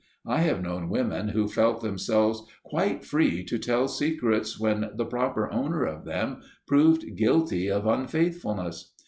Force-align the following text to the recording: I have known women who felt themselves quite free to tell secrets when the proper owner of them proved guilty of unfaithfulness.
I 0.25 0.39
have 0.39 0.63
known 0.63 0.89
women 0.89 1.27
who 1.29 1.47
felt 1.47 1.81
themselves 1.81 2.41
quite 2.63 3.05
free 3.05 3.43
to 3.45 3.59
tell 3.59 3.87
secrets 3.87 4.59
when 4.59 4.89
the 4.95 5.05
proper 5.05 5.51
owner 5.53 5.83
of 5.85 6.05
them 6.05 6.41
proved 6.65 7.15
guilty 7.15 7.69
of 7.69 7.85
unfaithfulness. 7.85 8.93